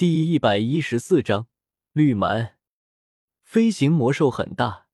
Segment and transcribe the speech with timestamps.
[0.00, 1.46] 第一百一十四章
[1.92, 2.56] 绿蛮。
[3.42, 4.86] 飞行魔兽很大，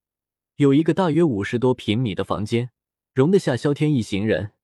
[0.56, 2.72] 有一个大约五十多平米的房间，
[3.14, 4.54] 容得下萧天一行人。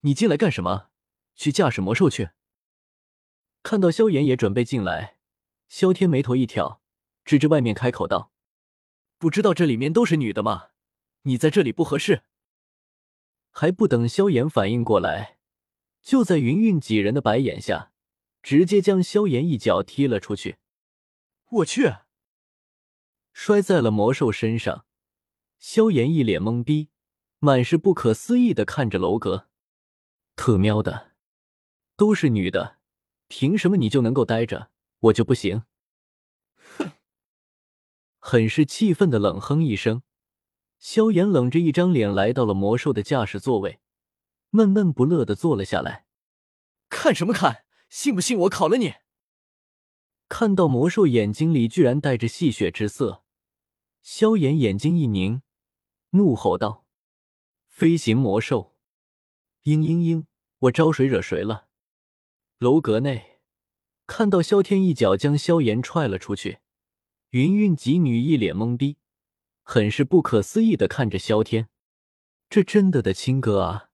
[0.00, 0.88] 你进来干什么？
[1.36, 2.30] 去驾驶魔兽去。
[3.62, 5.18] 看到萧炎也准备进来，
[5.68, 6.82] 萧天眉头一挑，
[7.24, 8.32] 指着外面开口道
[9.16, 10.70] ：“不知道这里面都是女的吗？
[11.22, 12.24] 你在这里不合适。”
[13.52, 15.38] 还不等萧炎反应过来，
[16.02, 17.91] 就在云云几人的白眼下。
[18.42, 20.56] 直接将萧炎一脚踢了出去，
[21.48, 21.94] 我去！
[23.32, 24.84] 摔在了魔兽身上。
[25.58, 26.90] 萧炎一脸懵逼，
[27.38, 29.48] 满是不可思议的看着楼阁。
[30.34, 31.12] 特喵的，
[31.96, 32.78] 都是女的，
[33.28, 35.62] 凭什么你就能够待着，我就不行？
[36.56, 36.92] 哼！
[38.18, 40.02] 很是气愤的冷哼一声，
[40.78, 43.80] 萧炎冷着一张脸来到了魔兽的驾驶座位，
[44.50, 46.06] 闷闷不乐的坐了下来。
[46.88, 47.61] 看什么看？
[47.92, 48.94] 信不信我烤了你？
[50.26, 53.22] 看到魔兽眼睛里居然带着戏谑之色，
[54.00, 55.42] 萧炎眼睛一凝，
[56.12, 56.86] 怒吼道
[57.68, 58.74] ：“飞行魔兽！
[59.64, 60.24] 嘤嘤嘤！
[60.60, 61.68] 我招谁惹谁了？”
[62.56, 63.40] 楼阁内，
[64.06, 66.60] 看到萧天一脚将萧炎踹了出去，
[67.28, 68.96] 云云几女一脸懵逼，
[69.62, 71.68] 很是不可思议的看着萧天，
[72.48, 73.90] 这真的的亲哥啊，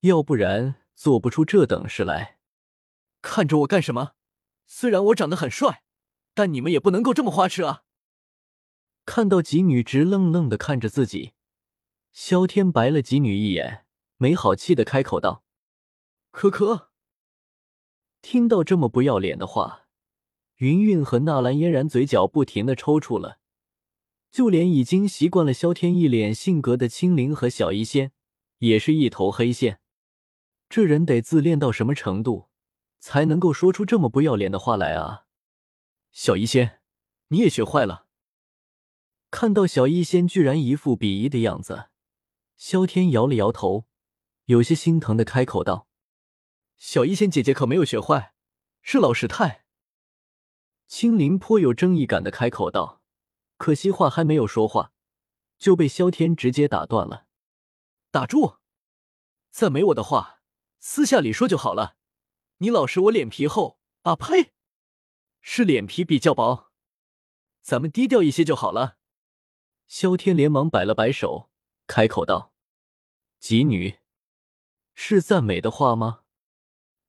[0.00, 2.38] 要不然做不出这等事来。
[3.24, 4.12] 看着我干什么？
[4.66, 5.82] 虽然我长得很帅，
[6.34, 7.82] 但你们也不能够这么花痴啊！
[9.06, 11.32] 看到几女直愣愣的看着自己，
[12.12, 13.86] 萧天白了几女一眼，
[14.18, 15.42] 没好气的开口道
[16.30, 16.90] ：“可可。”
[18.20, 19.86] 听到这么不要脸的话，
[20.56, 23.38] 云云和纳兰嫣然嘴角不停的抽搐了，
[24.30, 28.12] 就连已经习惯了萧天一脸性格的青灵和小医仙，
[28.58, 29.80] 也是一头黑线。
[30.68, 32.50] 这人得自恋到什么程度？
[33.04, 35.26] 才能够说出这么不要脸的话来啊！
[36.10, 36.80] 小医仙，
[37.28, 38.06] 你也学坏了。
[39.30, 41.90] 看到小医仙居然一副鄙夷的样子，
[42.56, 43.84] 萧天摇了摇头，
[44.46, 45.86] 有些心疼的开口道
[46.78, 48.32] ：“小医仙姐姐可没有学坏，
[48.80, 49.66] 是老师太。”
[50.88, 53.02] 青灵颇有正义感的开口道，
[53.58, 54.92] 可惜话还没有说话，
[55.58, 57.26] 就被萧天直接打断了。
[58.10, 58.56] 打住！
[59.50, 60.40] 再没我的话，
[60.80, 61.98] 私下里说就好了。
[62.64, 64.16] 你老是我脸皮厚啊？
[64.16, 64.52] 呸！
[65.42, 66.72] 是脸皮比较薄，
[67.60, 68.96] 咱们低调一些就好了。
[69.86, 71.50] 萧天连忙摆了摆手，
[71.86, 72.54] 开口道
[73.38, 73.98] ：“吉女，
[74.94, 76.22] 是赞美的话吗？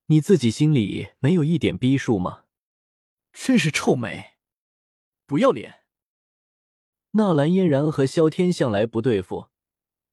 [0.07, 2.43] 你自己心里没有一点逼数吗？
[3.31, 4.33] 真是臭美，
[5.25, 5.85] 不要脸！”
[7.11, 9.47] 纳兰嫣然和萧天向来不对付，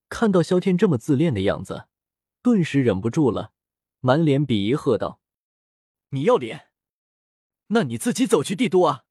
[0.08, 1.88] 看到萧天这么自恋的样子，
[2.42, 3.52] 顿时忍不住了，
[3.98, 5.18] 满脸鄙夷，喝道。
[6.14, 6.68] 你要脸？
[7.68, 9.04] 那你自己走去帝都啊！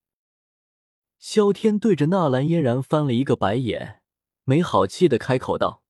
[1.18, 4.04] 萧天对着纳兰嫣然翻了一个白眼，
[4.44, 5.84] 没好气的开口道：“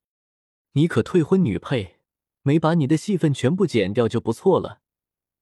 [0.72, 1.98] 你可退婚女配，
[2.40, 4.80] 没把你的戏份全部剪掉就不错了，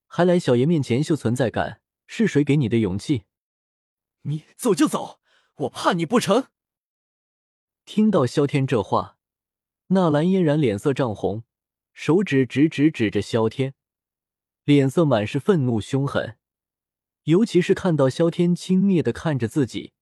[0.09, 3.27] 还来小爷面前秀存在感，是谁给你的勇气？
[4.23, 5.21] 你走就走，
[5.55, 6.49] 我怕你不成？”
[7.87, 9.19] 听到萧天这话，
[9.89, 11.45] 纳兰嫣然脸色涨红，
[11.93, 13.75] 手指直直指着萧天。
[14.65, 16.37] 脸色满是愤怒凶狠，
[17.25, 19.93] 尤其是看到萧天轻蔑的看着自己，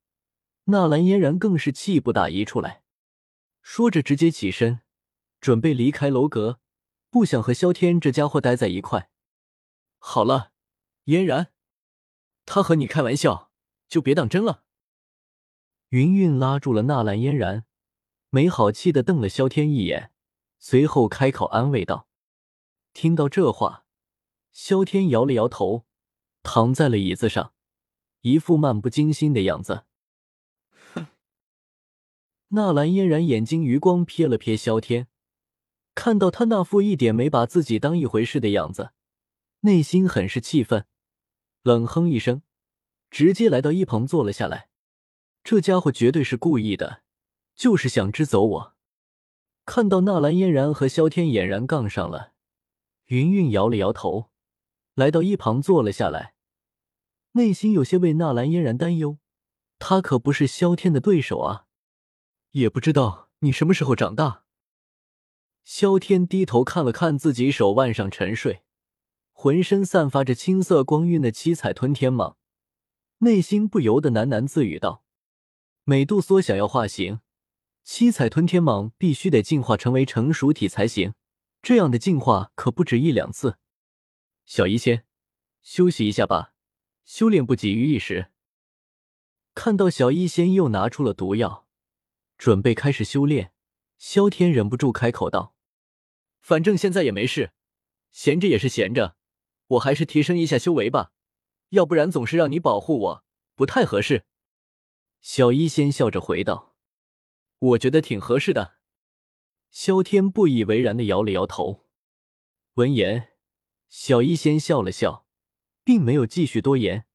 [0.65, 2.83] 纳兰嫣然更是气不打一处来。
[3.63, 4.81] 说着，直接起身
[5.41, 6.61] 准备离开楼阁，
[7.11, 9.11] 不想和萧天这家伙待在一块。
[9.99, 10.53] 好了，
[11.05, 11.53] 嫣然，
[12.45, 13.51] 他和你开玩笑，
[13.89, 14.65] 就别当真了。
[15.91, 17.65] 云云拉住了纳兰嫣然，
[18.31, 20.13] 没好气的瞪了萧天一眼，
[20.59, 22.09] 随后开口安慰道
[22.93, 23.87] ：“听到这话。”
[24.61, 25.87] 萧天摇了摇头，
[26.43, 27.53] 躺在了椅子上，
[28.23, 29.85] 一副漫不经心的样子。
[30.93, 31.07] 哼！
[32.49, 35.07] 纳兰嫣然眼睛余光瞥了瞥萧天，
[35.95, 38.91] 看到他那副一点没把自己当一回事的样子，
[39.61, 40.87] 内心很是气愤，
[41.63, 42.43] 冷哼一声，
[43.11, 44.71] 直接来到一旁坐了下来。
[45.45, 47.05] 这家伙绝对是故意的，
[47.55, 48.75] 就是想支走我。
[49.65, 52.33] 看到纳兰嫣然和萧天俨然杠上了，
[53.05, 54.33] 云云摇了摇头。
[54.99, 56.35] 来到一旁坐了下来，
[57.35, 59.19] 内心有些为纳兰嫣然担忧。
[59.79, 61.67] 他可不是萧天的对手啊！
[62.51, 64.43] 也不知道你什么时候长大。
[65.63, 68.65] 萧天低头看了看自己手腕上沉睡、
[69.31, 72.35] 浑身散发着青色光晕的七彩吞天蟒，
[73.19, 75.05] 内心不由得喃喃自语道
[75.85, 77.21] ：“美杜莎想要化形，
[77.85, 81.15] 七彩吞天蟒必须得进化成为成熟体才行。
[81.63, 83.59] 这样的进化可不止一两次。”
[84.49, 85.05] 小医仙，
[85.61, 86.55] 休息一下吧，
[87.05, 88.31] 修炼不急于一时。
[89.53, 91.69] 看到小医仙又拿出了毒药，
[92.39, 93.53] 准备开始修炼，
[93.99, 95.55] 萧天忍不住开口道
[96.41, 97.53] ：“反正现在也没事，
[98.11, 99.19] 闲着也是闲着，
[99.67, 101.13] 我还是提升一下修为吧，
[101.69, 103.25] 要不然总是让你保护我，
[103.55, 104.25] 不太合适。”
[105.21, 106.75] 小医仙笑着回道
[107.59, 108.79] ：“我觉得挺合适的。”
[109.71, 111.85] 萧天不以为然的摇了摇头。
[112.77, 113.33] 闻言，
[113.89, 115.27] 小医仙笑了笑，
[115.83, 117.07] 并没有继续多言，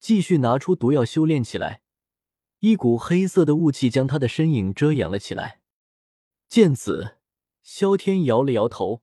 [0.00, 1.82] 继续拿出毒药修炼起来。
[2.60, 5.60] 一股黑色的雾气将他的身影遮掩了起来。
[6.48, 7.18] 见此，
[7.62, 9.02] 萧天摇了摇头，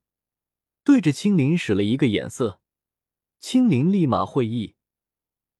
[0.83, 2.59] 对着青灵使了一个眼色，
[3.39, 4.75] 青灵立马会意，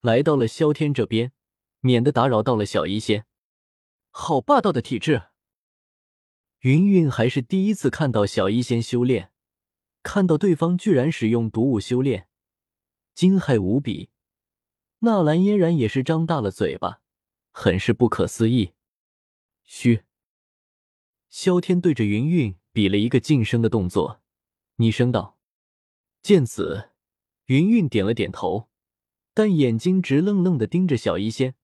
[0.02, 1.32] 来到了萧天这边，
[1.80, 3.24] 免得打扰到了小医仙。
[4.10, 5.28] 好霸道的体质！
[6.60, 9.30] 云云还是第一次看到小医仙修炼，
[10.06, 12.28] 看到对方居然使用毒物修炼，
[13.12, 14.10] 惊骇无比。
[15.00, 17.00] 纳兰嫣然也是张大了嘴巴。
[17.50, 18.74] 很是不可思议。
[19.64, 20.04] 嘘，
[21.28, 24.20] 萧天对着云云比了一个噤声的动作，
[24.76, 25.38] 昵声道
[26.22, 26.90] ：“见此，
[27.46, 28.68] 云云点了点头，
[29.34, 31.56] 但眼睛直愣愣的盯着小医仙，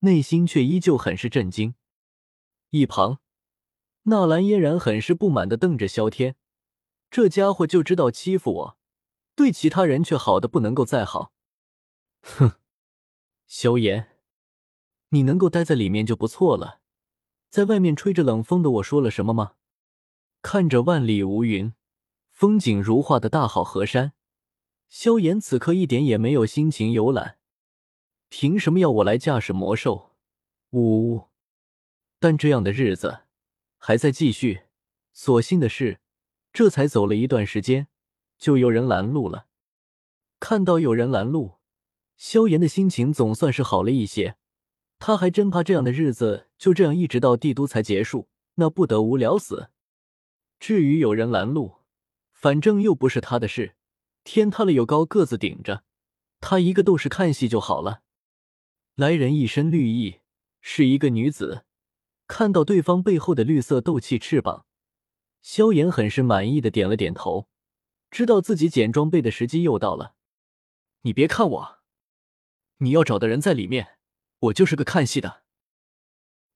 [0.00, 1.74] 内心却依旧很是震惊。”
[2.68, 3.20] 一旁，
[4.02, 6.36] 纳兰嫣然很是不满的瞪着萧天，
[7.10, 8.78] 这家伙就知道欺负我，
[9.34, 11.32] 对其他人却好的不能够再好。
[12.22, 12.52] 哼，
[13.46, 14.18] 萧炎。
[15.10, 16.80] 你能够待在里面就不错了，
[17.48, 19.54] 在外面吹着冷风的我说了什么吗？
[20.42, 21.72] 看着万里无云、
[22.30, 24.12] 风景如画的大好河山，
[24.90, 27.38] 萧炎此刻一点也没有心情游览。
[28.28, 30.14] 凭什么要我来驾驶魔兽？
[30.70, 31.28] 呜呜！
[32.18, 33.20] 但这样的日子
[33.78, 34.64] 还在继续。
[35.14, 36.00] 所幸的是，
[36.52, 37.88] 这才走了一段时间，
[38.38, 39.46] 就有人拦路了。
[40.40, 41.58] 看到有人拦路，
[42.16, 44.36] 萧炎的心情总算是好了一些。
[44.98, 49.70] 他还真怕这样的日子就这样一直到帝都才结束，那不得无聊死。
[50.58, 51.76] 至于有人拦路，
[52.32, 53.76] 反正又不是他的事，
[54.24, 55.84] 天塌了有高个子顶着，
[56.40, 58.02] 他一个斗士看戏就好了。
[58.96, 60.18] 来人一身绿衣，
[60.60, 61.64] 是一个女子。
[62.26, 64.66] 看到对方背后的绿色斗气翅膀，
[65.40, 67.48] 萧炎很是满意的点了点头，
[68.10, 70.14] 知道自己捡装备的时机又到了。
[71.02, 71.78] 你别看我，
[72.78, 73.98] 你要找的人在里面。
[74.40, 75.42] 我就是个看戏的。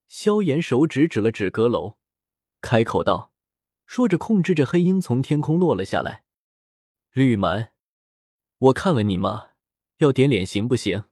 [0.07, 1.97] 萧炎手指指了指阁楼，
[2.61, 3.33] 开口道，
[3.87, 6.23] 说着控制着黑鹰从天空落了下来。
[7.11, 7.73] 绿蛮，
[8.59, 9.49] 我看了你吗？
[9.97, 11.05] 要点脸行不行？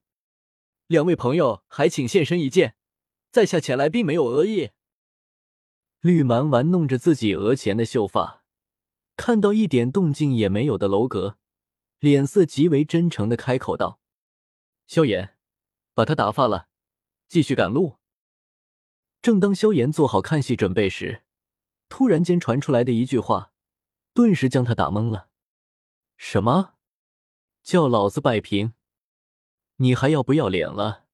[0.86, 2.76] 两位朋友还请现身一见，
[3.32, 4.70] 在下前来并没有恶意。
[6.00, 8.42] 绿蛮玩弄着自己额前的秀发，
[9.16, 11.36] 看到一点动静也没有的楼阁，
[11.98, 14.00] 脸色极为真诚的开口道
[14.86, 15.36] ：“萧炎。”
[15.92, 16.68] 把他打发了，
[17.28, 17.98] 继续赶路。
[19.20, 21.24] 正当萧炎做好看戏准备时，
[21.90, 23.52] 突然间传出来的一句话，
[24.14, 25.28] 顿时将他打懵了。
[26.16, 26.76] 什么？
[27.62, 28.72] 叫老子摆平？
[29.76, 31.04] 你还要不要脸了？